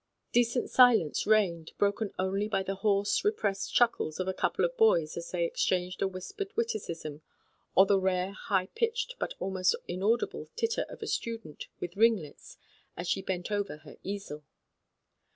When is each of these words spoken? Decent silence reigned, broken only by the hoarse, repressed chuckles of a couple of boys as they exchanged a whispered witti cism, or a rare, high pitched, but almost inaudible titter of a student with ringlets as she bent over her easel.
Decent 0.31 0.67
silence 0.71 1.27
reigned, 1.27 1.73
broken 1.77 2.11
only 2.17 2.47
by 2.47 2.63
the 2.63 2.73
hoarse, 2.73 3.23
repressed 3.23 3.71
chuckles 3.75 4.19
of 4.19 4.27
a 4.27 4.33
couple 4.33 4.65
of 4.65 4.75
boys 4.75 5.15
as 5.15 5.29
they 5.29 5.45
exchanged 5.45 6.01
a 6.01 6.07
whispered 6.07 6.49
witti 6.55 6.77
cism, 6.79 7.21
or 7.75 7.85
a 7.87 7.99
rare, 7.99 8.31
high 8.31 8.65
pitched, 8.73 9.13
but 9.19 9.35
almost 9.37 9.75
inaudible 9.87 10.49
titter 10.55 10.87
of 10.89 11.03
a 11.03 11.05
student 11.07 11.67
with 11.79 11.95
ringlets 11.95 12.57
as 12.97 13.07
she 13.07 13.21
bent 13.21 13.51
over 13.51 13.77
her 13.77 13.97
easel. 14.01 14.43